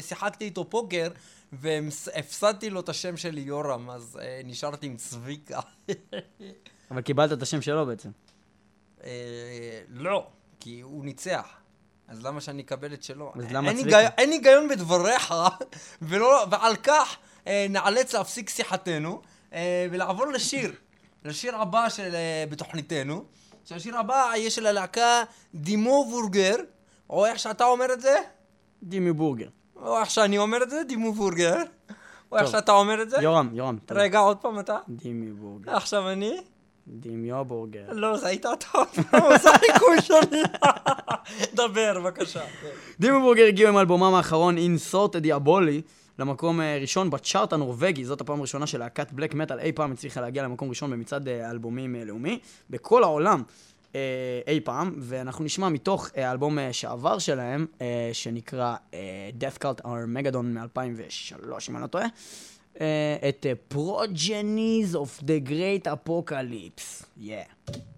שיחקתי 0.00 0.44
איתו 0.44 0.70
פוקר 0.70 1.08
והפסדתי 1.52 2.70
לו 2.70 2.80
את 2.80 2.88
השם 2.88 3.16
שלי 3.16 3.40
יורם, 3.40 3.90
אז 3.90 4.18
אה, 4.22 4.40
נשארתי 4.44 4.86
עם 4.86 4.96
צביקה. 4.96 5.60
אבל 6.90 7.00
קיבלת 7.00 7.32
את 7.32 7.42
השם 7.42 7.62
שלו 7.62 7.86
בעצם. 7.86 8.10
אה, 9.04 9.80
לא, 9.88 10.26
כי 10.60 10.80
הוא 10.80 11.04
ניצח. 11.04 11.48
אז 12.08 12.22
למה 12.22 12.40
שאני 12.40 12.62
אקבל 12.62 12.94
את 12.94 13.02
שלו? 13.02 13.32
אז 13.36 13.52
למה 13.52 13.70
אין 13.70 13.80
צביקה? 13.80 14.00
אין 14.00 14.30
היגיון 14.30 14.68
בדבריך, 14.68 15.34
ולא, 16.02 16.46
ועל 16.50 16.76
כך 16.76 17.16
אה, 17.46 17.66
נאלץ 17.70 18.14
להפסיק 18.14 18.48
שיחתנו 18.48 19.22
ולעבור 19.90 20.26
לשיר. 20.26 20.72
לשיר 21.24 21.56
הבא 21.56 21.88
של, 21.88 22.14
אה, 22.14 22.44
בתוכניתנו. 22.50 23.24
שהשיר 23.64 23.98
הבא 23.98 24.32
יהיה 24.36 24.50
של 24.50 24.66
הלהקה 24.66 25.22
דימו 25.54 26.06
בורגר, 26.10 26.56
או 27.10 27.26
איך 27.26 27.38
שאתה 27.38 27.64
אומר 27.64 27.92
את 27.92 28.00
זה, 28.00 28.16
דימי 28.82 29.12
בורגר. 29.12 29.48
או 29.76 30.00
איך 30.00 30.10
שאני 30.10 30.38
אומר 30.38 30.62
את 30.62 30.70
זה, 30.70 30.82
דימו 30.88 31.12
בורגר, 31.12 31.56
או 32.32 32.36
איך 32.36 32.44
טוב. 32.44 32.52
שאתה 32.52 32.72
אומר 32.72 33.02
את 33.02 33.10
זה. 33.10 33.16
יורם, 33.22 33.50
יורם. 33.52 33.78
טוב. 33.86 33.98
רגע, 33.98 34.18
עוד 34.18 34.36
פעם 34.36 34.60
אתה. 34.60 34.78
דימי 34.88 35.32
בורגר. 35.32 35.76
עכשיו 35.76 36.08
אני. 36.08 36.36
דימיו 36.86 37.44
בורגר. 37.44 37.84
לא, 37.92 38.16
זה 38.16 38.26
היית 38.26 38.46
אתה 38.46 38.66
עוד 38.72 38.88
פעם, 38.88 39.38
זה 39.42 39.48
חיקוי 39.58 40.02
שלי. 40.02 40.42
דבר, 41.54 42.00
בבקשה. 42.00 42.40
דימי 43.00 43.18
בורגר 43.20 43.46
הגיעו 43.46 43.68
עם 43.68 43.78
אלבומם 43.78 44.14
האחרון 44.14 44.56
אינסורט 44.56 45.16
דיאבולי 45.16 45.82
למקום 46.20 46.60
אה, 46.60 46.78
ראשון 46.80 47.10
בצ'ארט 47.10 47.52
הנורבגי, 47.52 48.04
זאת 48.04 48.20
הפעם 48.20 48.38
הראשונה 48.38 48.66
שלהקת 48.66 49.12
בלק 49.12 49.34
מטאל 49.34 49.58
אי 49.58 49.72
פעם 49.72 49.92
הצליחה 49.92 50.20
להגיע 50.20 50.42
למקום 50.42 50.68
ראשון 50.68 50.90
במצעד 50.90 51.28
אה, 51.28 51.50
אלבומים 51.50 51.96
אה, 51.96 52.04
לאומי 52.04 52.38
בכל 52.70 53.02
העולם 53.02 53.42
אי 54.46 54.60
פעם, 54.64 54.94
ואנחנו 54.98 55.44
נשמע 55.44 55.68
מתוך 55.68 56.10
האלבום 56.16 56.58
שעבר 56.72 57.18
שלהם, 57.18 57.66
שנקרא 58.12 58.76
Death 59.40 59.64
Cult 59.64 59.84
Armageddon 59.84 60.42
מ-2003, 60.42 61.34
אם 61.70 61.76
אני 61.76 61.82
לא 61.82 61.86
טועה, 61.86 62.06
את 63.28 63.46
Progenies 63.74 64.94
of 64.94 65.24
the 65.24 65.48
Great 65.48 65.88
Apocalypse. 65.90 67.04
Yeah. 67.20 67.89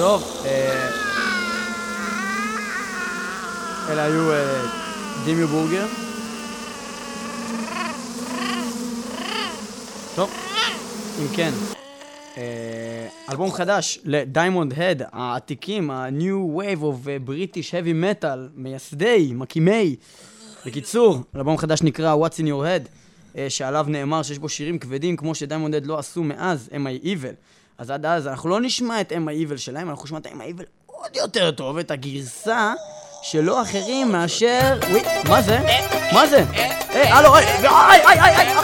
טוב, 0.00 0.42
אה, 0.44 0.90
אלה 3.88 4.04
היו 4.04 4.32
אה, 4.32 4.62
Dimmu 5.24 5.48
Borgir. 5.48 5.86
טוב, 10.14 10.30
אם 11.18 11.26
כן, 11.36 11.50
אה, 12.36 13.08
אלבום 13.30 13.52
חדש 13.52 13.98
ל 14.04 14.13
Diamond 14.13 14.74
Head, 14.76 15.02
העתיקים, 15.12 15.90
ה-New 15.90 16.58
Wave 16.58 16.82
of 16.82 17.28
British 17.28 17.70
Heavy 17.70 18.22
Metal, 18.22 18.38
מייסדי, 18.54 19.32
מקימי. 19.34 19.96
בקיצור, 20.66 21.20
אלבום 21.36 21.56
חדש 21.56 21.82
נקרא 21.82 22.16
What's 22.16 22.38
in 22.38 22.46
your 22.46 22.64
head, 22.64 22.88
שעליו 23.48 23.86
נאמר 23.88 24.22
שיש 24.22 24.38
בו 24.38 24.48
שירים 24.48 24.78
כבדים 24.78 25.16
כמו 25.16 25.34
ש 25.34 25.43
Diamond 25.43 25.74
Head 25.74 25.86
לא 25.86 25.98
עשו 25.98 26.22
מאז, 26.22 26.68
Am 26.72 26.93
I 26.93 27.04
Evil. 27.04 27.59
אז 27.80 27.90
עד 27.90 28.06
אז 28.06 28.26
אנחנו 28.26 28.48
לא 28.48 28.60
נשמע 28.60 29.00
את 29.00 29.12
Am 29.12 29.39
I 29.39 29.52
Evil 29.52 29.56
שלהם, 29.58 29.90
אנחנו 29.90 30.04
נשמע 30.04 30.18
את 30.18 30.26
Am 30.26 30.27
I 30.27 30.28
Evil 30.28 30.64
עוד 30.86 31.16
יותר 31.16 31.50
טוב, 31.50 31.78
את 31.78 31.90
הגרסה 31.90 32.72
שלא 33.22 33.62
אחרים 33.62 34.12
מאשר... 34.12 34.78
וואי, 34.90 35.02
מה 35.28 35.42
זה? 35.42 35.58
מה 36.12 36.26
זה? 36.26 36.44
היי, 36.88 37.08
הלו, 37.12 37.36
היי, 37.36 37.46
היי, 37.46 38.02
היי, 38.06 38.36
היי, 38.36 38.54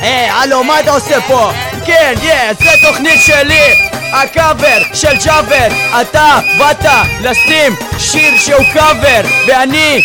היי, 0.00 0.30
הלו, 0.30 0.64
מה 0.64 0.80
אתה 0.80 0.90
עושה 0.90 1.20
פה? 1.20 1.50
כן, 1.86 2.14
יס, 2.22 2.58
זה 2.58 2.88
תוכנית 2.88 3.20
שלי! 3.26 3.92
הקאבר 4.12 4.82
של 4.94 5.16
ג'אבר 5.24 5.68
אתה 6.00 6.40
באת 6.58 6.84
לשים 7.20 7.76
שיר 7.98 8.38
שהוא 8.38 8.64
קאבר 8.72 9.20
ואני 9.46 10.02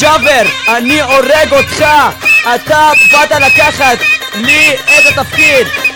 ג'אבר, 0.00 0.42
אני 0.68 1.02
הורג 1.02 1.52
אותך 1.52 1.84
אתה 2.54 2.90
באת 3.12 3.30
לקחת 3.30 3.98
לי 4.34 4.74
את 4.74 5.18
התפקיד 5.18 5.93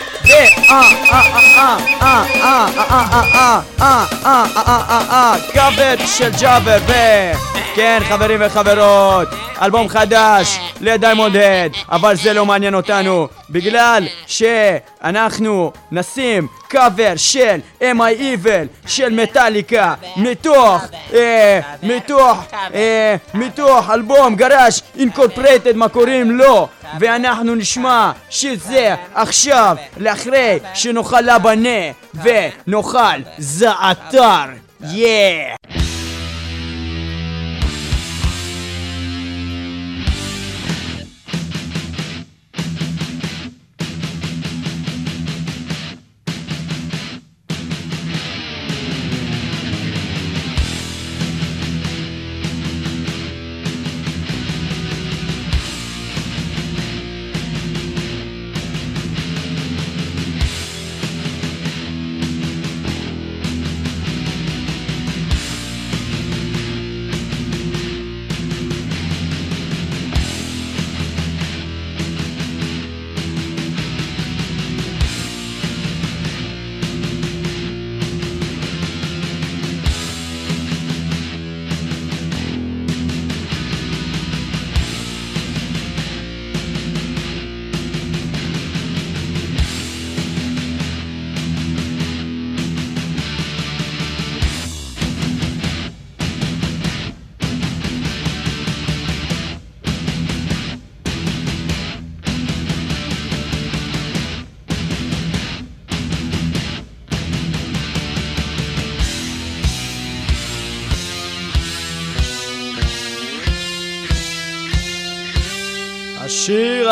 קאבר 5.52 6.06
של 6.06 6.30
ג'אבר 6.40 6.78
ו... 6.88 6.92
כן, 7.74 7.98
חברים 8.08 8.40
וחברות, 8.42 9.28
אלבום 9.62 9.88
חדש 9.88 10.58
ל 10.80 10.87
Diamond 10.87 11.36
Head, 11.36 11.72
אבל 11.90 12.16
זה 12.16 12.32
לא 12.32 12.46
מעניין 12.46 12.74
אותנו, 12.74 13.28
בגלל 13.50 14.04
שאנחנו 14.26 15.72
נשים 15.92 16.46
קאבר 16.68 17.12
של 17.16 17.60
Am 17.80 18.00
I 18.00 18.40
של 18.86 19.10
מטאליקה 19.22 19.94
מתוך, 20.16 20.84
אה, 21.14 21.60
מתוך, 21.82 22.44
אה, 22.74 23.16
מתוך 23.34 23.90
אלבום 23.90 24.34
Garage 24.34 24.82
Incorporated, 24.98 25.76
מה 25.76 25.88
קוראים 25.88 26.30
לו? 26.30 26.68
ואנחנו 27.00 27.54
נשמע 27.54 28.12
שזה 28.30 28.94
עכשיו 29.14 29.76
לאחרי 29.96 30.58
שנאכל 30.74 31.20
לבנה 31.20 31.92
ונאכל 32.14 33.20
זעתר. 33.38 34.44
יא 34.80 35.08
השיר 35.70 35.77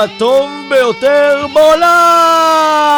הטוב 0.07 0.51
ביותר 0.69 1.47
בעולם! 1.53 2.97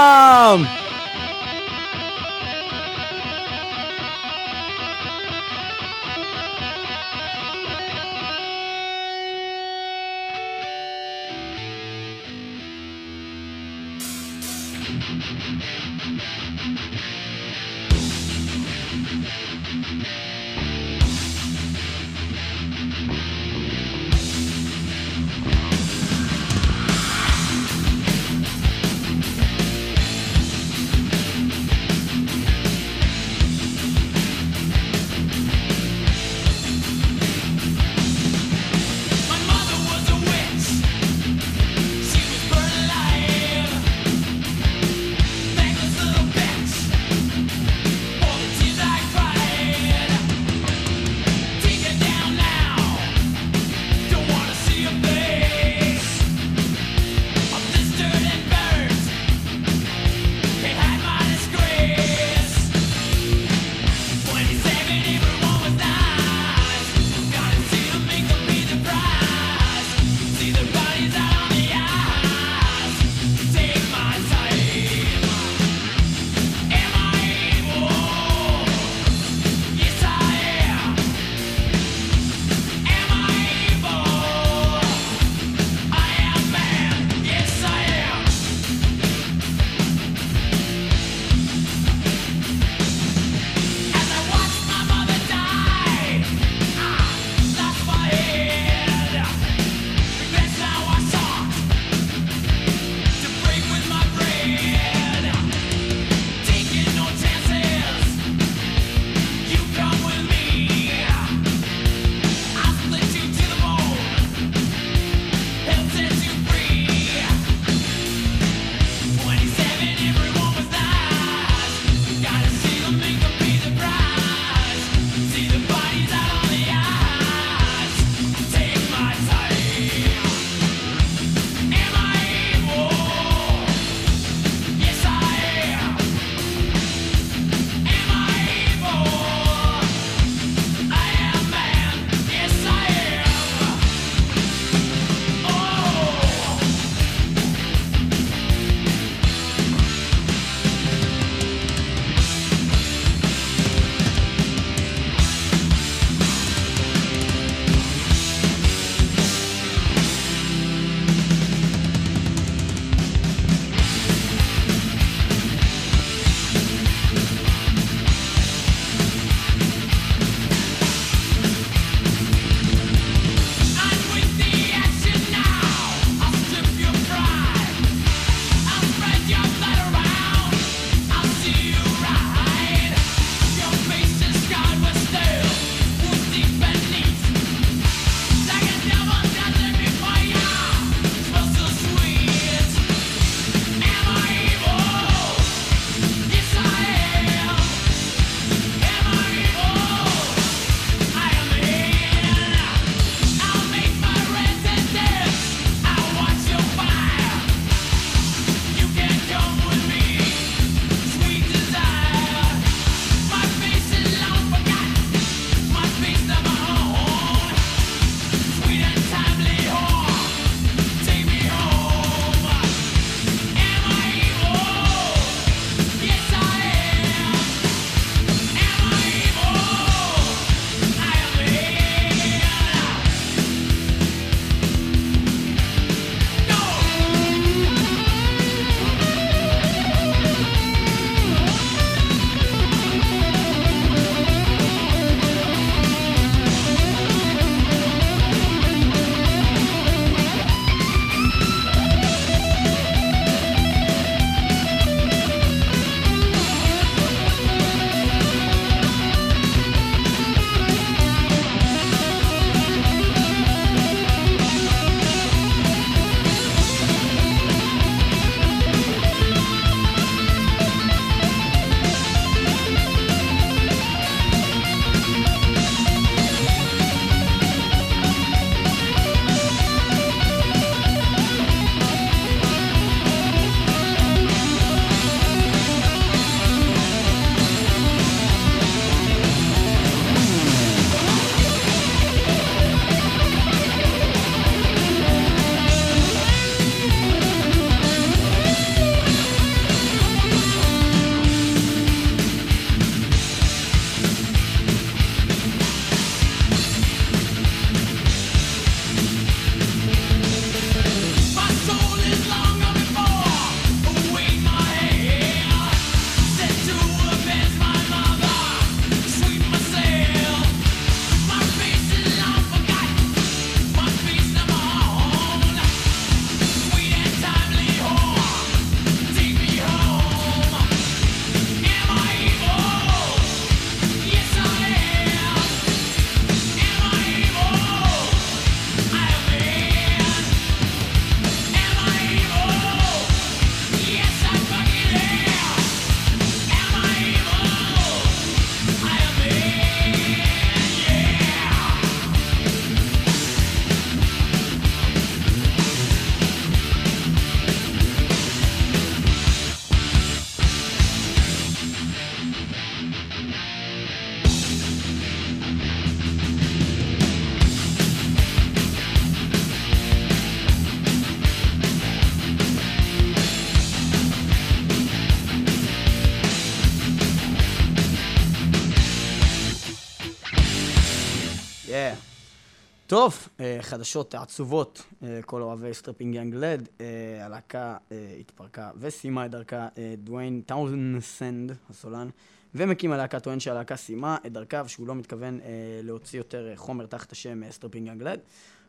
טוב, 382.99 383.29
אה, 383.41 383.59
חדשות 383.61 384.15
עצובות, 384.15 384.83
אה, 385.03 385.21
כל 385.23 385.43
אוהבי 385.43 385.75
Strapping 385.75 386.15
Young 386.15 386.35
Lad, 386.35 386.69
אה, 386.81 387.27
הלהקה 387.27 387.77
התפרקה 388.21 388.71
וסיימה 388.79 389.27
את 389.27 389.31
דרכה 389.31 389.69
דווין 389.99 390.43
טאונסנד, 390.47 391.53
הסולן, 391.71 392.09
ומקים 392.55 392.93
הלהקה 392.93 393.21
טוען 393.21 393.41
שהלהקה 393.41 393.77
סיימה 393.77 394.17
את 394.27 394.33
דרכה 394.33 394.63
ושהוא 394.65 394.87
לא 394.87 394.95
מתכוון 394.95 395.41
להוציא 395.83 396.19
יותר 396.19 396.53
חומר 396.57 396.87
תחת 396.87 397.13
השם 397.13 397.51
Strapping 397.51 397.87
Young 397.87 398.03
Lad. 398.03 398.21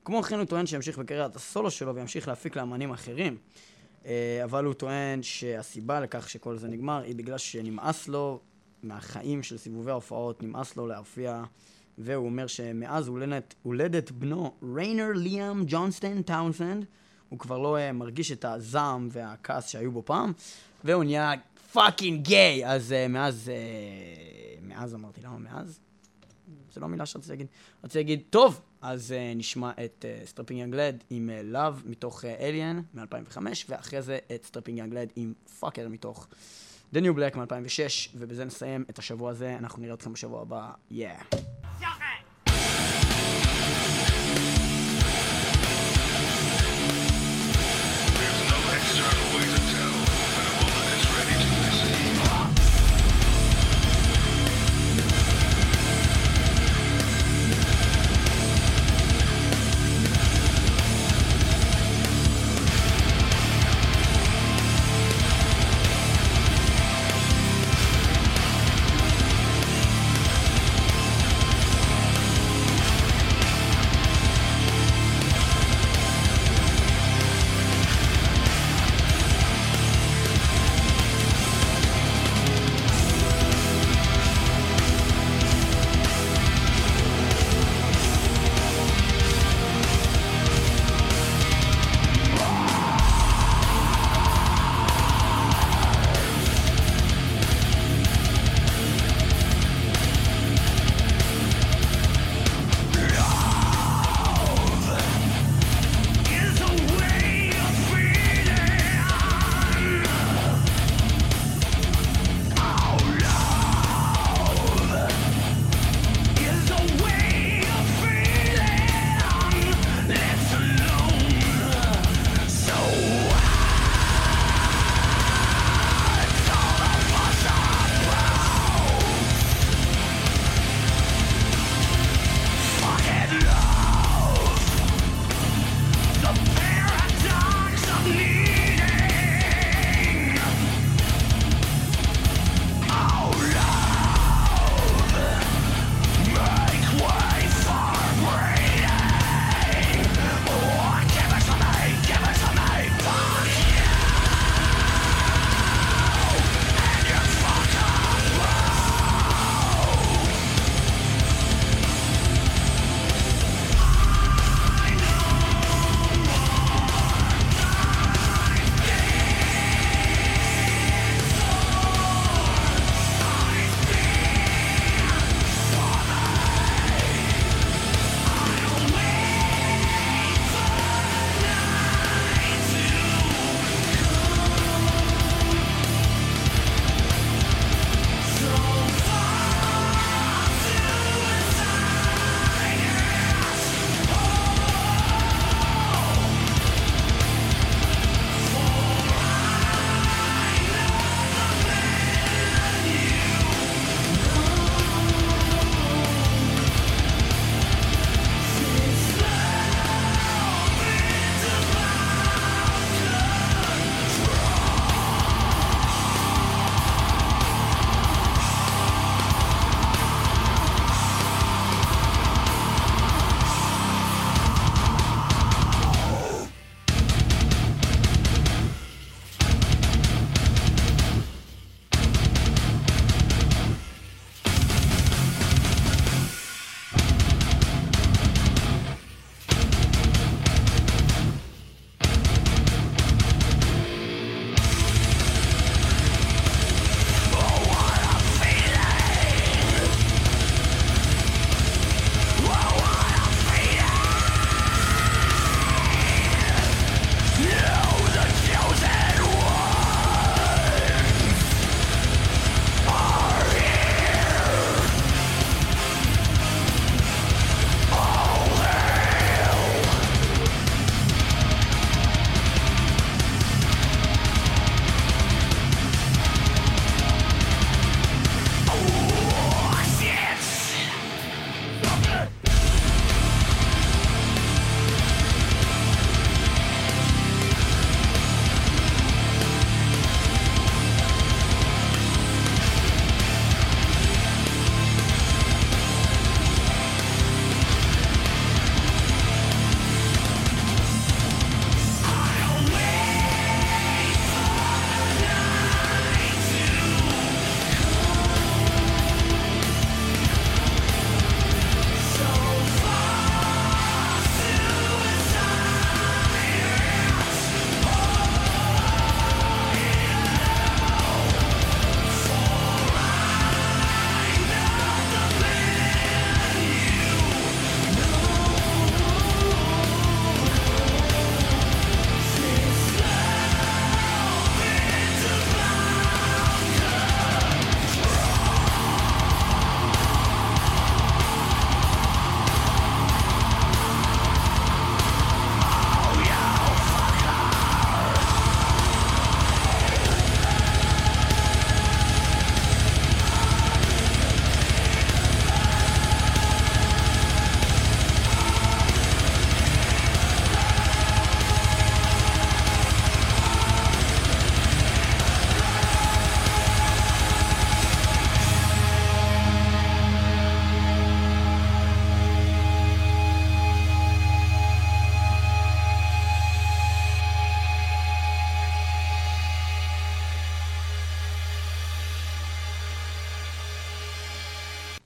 כמו 0.05 0.23
כן 0.23 0.37
הוא 0.37 0.45
טוען 0.45 0.65
שימשיך 0.65 0.97
בקריירת 0.97 1.35
הסולו 1.35 1.71
שלו 1.71 1.95
וימשיך 1.95 2.27
להפיק 2.27 2.55
לאמנים 2.55 2.91
אחרים. 2.91 3.37
אבל 4.43 4.65
הוא 4.65 4.73
טוען 4.73 5.23
שהסיבה 5.23 5.99
לכך 5.99 6.29
שכל 6.29 6.57
זה 6.57 6.67
נגמר 6.67 7.01
היא 7.01 7.15
בגלל 7.15 7.37
שנמאס 7.37 8.07
לו 8.07 8.39
מהחיים 8.83 9.43
של 9.43 9.57
סיבובי 9.57 9.91
ההופעות, 9.91 10.43
נמאס 10.43 10.77
לו 10.77 10.87
להופיע, 10.87 11.43
והוא 11.99 12.25
אומר 12.25 12.47
שמאז 12.47 13.07
הולדת, 13.07 13.55
הולדת 13.63 14.11
בנו 14.11 14.53
ריינר 14.75 15.11
ליאם 15.15 15.63
ג'ונסטון 15.67 16.21
טאונסנד, 16.21 16.85
הוא 17.29 17.39
כבר 17.39 17.57
לא 17.57 17.77
אה, 17.77 17.91
מרגיש 17.91 18.31
את 18.31 18.45
הזעם 18.45 19.07
והכעס 19.11 19.69
שהיו 19.69 19.91
בו 19.91 20.05
פעם, 20.05 20.33
והוא 20.83 21.03
נהיה 21.03 21.33
fucking 21.71 22.21
גיי, 22.23 22.67
אז 22.67 22.91
אה, 22.91 23.11
מאז, 23.11 23.51
אה, 23.51 24.67
מאז 24.67 24.95
אמרתי, 24.95 25.21
למה 25.21 25.37
מאז? 25.37 25.79
זה 26.73 26.81
לא 26.81 26.87
מילה 26.87 27.05
שרציתי 27.05 27.31
להגיד. 27.31 27.47
רציתי 27.83 27.99
להגיד, 27.99 28.21
טוב, 28.29 28.61
אז 28.81 29.13
נשמע 29.35 29.71
את 29.85 30.05
Strapping 30.25 30.59
Young 30.59 30.87
Lad 30.87 31.03
עם 31.09 31.29
Love 31.43 31.83
מתוך 31.85 32.25
Alien 32.25 32.81
מ-2005, 32.93 33.37
ואחרי 33.69 34.01
זה 34.01 34.17
את 34.35 34.45
Strapping 34.45 34.77
Young 34.77 34.97
Lad 34.97 35.09
עם 35.15 35.33
Fucker 35.59 35.87
מתוך 35.89 36.27
New 36.93 37.13
Black 37.15 37.37
מ-2006, 37.37 38.09
ובזה 38.15 38.45
נסיים 38.45 38.85
את 38.89 38.99
השבוע 38.99 39.31
הזה, 39.31 39.55
אנחנו 39.57 39.81
נראה 39.81 39.93
אתכם 39.93 40.13
בשבוע 40.13 40.41
הבא, 40.41 40.71
yeah. 40.91 41.21
Yeah. 41.33 41.58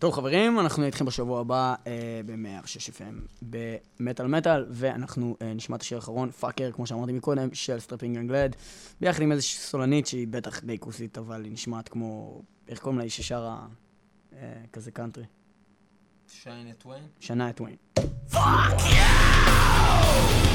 טוב 0.03 0.13
חברים, 0.13 0.59
אנחנו 0.59 0.81
נהיה 0.81 0.87
איתכם 0.87 1.05
בשבוע 1.05 1.39
הבא 1.39 1.75
אה, 1.87 2.21
ב-106 2.25 2.97
FM 2.97 3.43
במטאל 3.99 4.27
מטאל, 4.27 4.65
ואנחנו 4.69 5.37
אה, 5.41 5.53
נשמע 5.53 5.75
את 5.75 5.81
השיר 5.81 5.97
האחרון, 5.97 6.31
Fucker, 6.31 6.71
כמו 6.71 6.87
שאמרתי 6.87 7.11
מקודם, 7.11 7.53
של 7.53 7.79
Strapping 7.79 8.17
Young 8.17 8.38
Lad, 8.38 8.55
ביחד 9.01 9.21
עם 9.21 9.31
איזושהי 9.31 9.59
סולנית 9.59 10.07
שהיא 10.07 10.27
בטח 10.27 10.63
די 10.63 10.79
כוסית, 10.79 11.17
אבל 11.17 11.43
היא 11.43 11.51
נשמעת 11.51 11.89
כמו, 11.89 12.41
איך 12.67 12.79
קוראים 12.79 12.97
לה, 12.97 13.03
היא 13.03 13.11
ששרה 13.11 13.67
אה, 14.33 14.53
כזה 14.73 14.91
קאנטרי, 14.91 15.25
שניה 16.27 16.69
טוויין. 16.69 17.03
שניה 17.19 17.49
טוויין. 17.49 17.77
All 18.33 20.52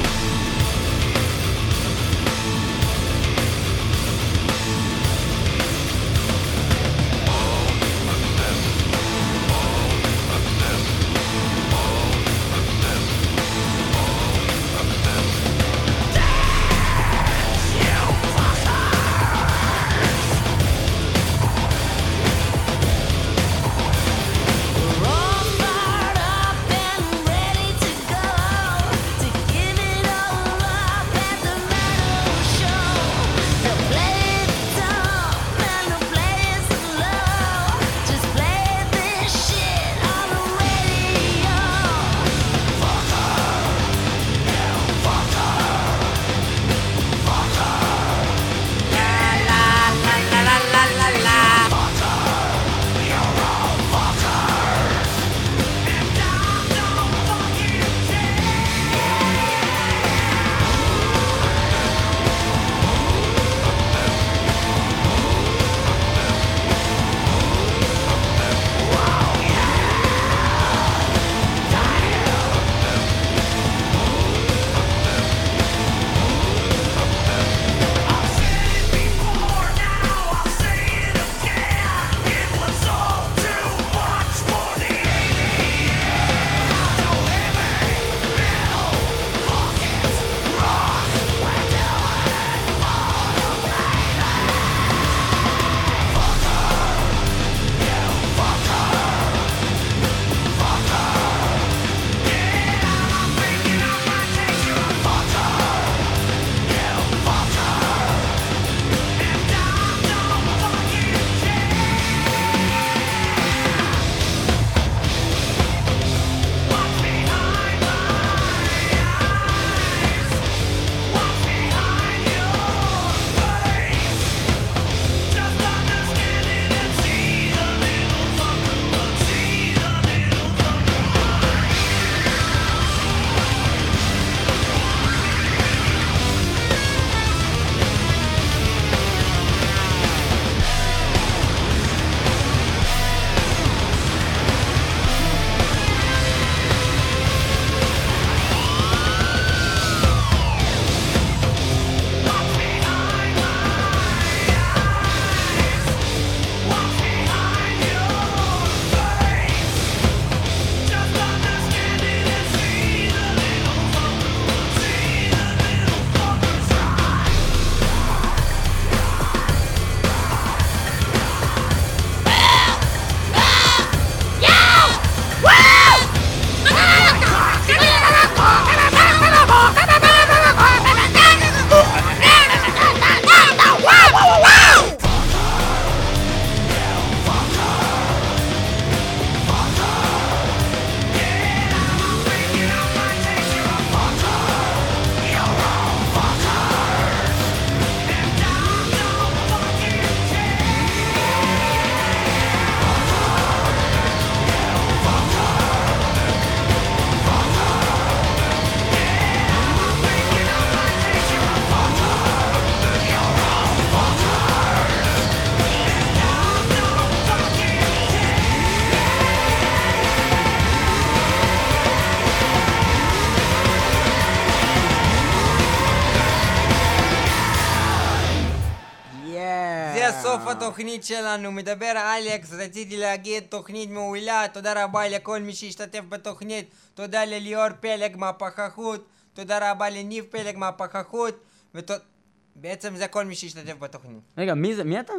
התוכנית 230.79 231.03
שלנו, 231.03 231.51
מדבר 231.51 231.91
אלכס, 232.17 232.53
רציתי 232.53 232.97
להגיד 232.97 233.43
תוכנית 233.49 233.89
מעולה, 233.89 234.45
תודה 234.53 234.83
רבה 234.83 235.07
לכל 235.07 235.39
מי 235.39 235.53
שהשתתף 235.53 236.01
בתוכנית, 236.09 236.65
תודה 236.93 237.25
לליאור 237.25 237.67
פלג 237.79 238.17
מהפחחות, 238.17 239.07
תודה 239.33 239.71
רבה 239.71 239.89
לניב 239.89 240.25
פלג 240.29 240.57
מהפחחות, 240.57 241.43
ובעצם 241.75 242.95
זה 242.95 243.07
כל 243.07 243.25
מי 243.25 243.35
שהשתתף 243.35 243.73
בתוכנית. 243.79 244.19
רגע, 244.37 244.53
מי 244.53 244.75
זה? 244.75 244.83
מי 244.83 244.99
אתה? 244.99 245.13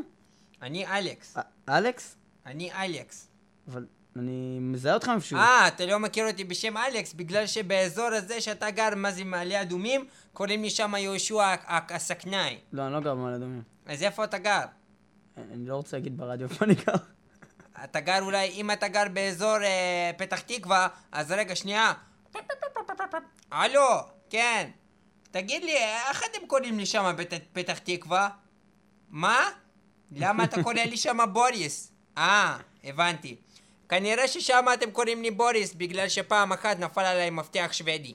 אני 0.63 0.87
אלכס, 0.87 1.37
א- 1.39 1.41
אלכס? 1.79 2.17
אני 2.47 2.73
אלכס. 2.73 3.29
אבל 3.69 3.87
אני 4.17 4.59
מזהה 4.61 4.95
אותך 4.95 5.11
איפשהו. 5.15 5.39
אה, 5.39 5.69
אתה 5.69 5.87
לא 5.87 5.99
מכיר 5.99 6.27
אותי 6.27 6.45
בשם 6.45 6.77
אלכס, 6.77 7.13
בגלל 7.13 7.47
שבאזור 7.47 8.07
הזה 8.07 8.41
שאתה 8.41 8.71
גר, 8.71 8.89
מה 8.97 9.13
זה 9.13 9.25
מעלה 9.25 9.63
אדומים, 9.63 10.05
קוראים 10.33 10.63
לי 10.63 10.71
שם 10.71 10.93
יהושע 10.99 11.55
הסכנאי. 11.69 12.59
לא, 12.73 12.87
אני 12.87 12.93
לא 12.93 13.01
גר 13.01 13.15
במעלה 13.15 13.37
אדומים. 13.37 13.63
אז 13.87 14.03
איפה 14.03 14.25
אתה 14.25 14.39
גר? 14.39 14.61
אני 15.37 15.67
לא 15.67 15.77
רוצה 15.77 15.97
להגיד 15.97 16.17
ברדיו 16.17 16.49
איפה 16.51 16.65
אני 16.65 16.75
גר. 16.75 16.95
אתה 17.85 18.01
גר 18.01 18.23
אולי, 18.23 18.49
אם 18.49 18.71
אתה 18.71 18.89
גר 18.89 19.09
באזור 19.13 19.57
אה, 19.63 20.11
פתח 20.17 20.41
תקווה, 20.41 20.89
אז 21.13 21.33
רגע, 21.33 21.57
שנייה. 21.57 21.93
הלו, 23.51 24.01
כן. 24.31 24.71
תגיד 25.31 25.65
לי, 25.65 25.77
איך 26.09 26.23
אתם 26.31 26.47
קוראים 26.47 26.79
לי 26.79 26.87
שם 26.87 27.15
בפתח 27.17 27.79
תקווה? 27.79 28.29
מה? 29.11 29.41
למה 30.13 30.45
אתה 30.45 30.63
קורא 30.63 30.75
לי 30.75 30.97
שם 30.97 31.19
בוריס? 31.33 31.93
אה, 32.19 32.57
הבנתי. 32.85 33.37
כנראה 33.89 34.29
ששם 34.29 34.65
אתם 34.75 34.91
קוראים 34.91 35.23
לי 35.23 35.31
בוריס, 35.31 35.75
בגלל 35.75 36.09
שפעם 36.09 36.53
אחת 36.53 36.79
נפל 36.79 37.01
עליי 37.01 37.31
מפתח 37.31 37.69
שוודי. 37.73 38.15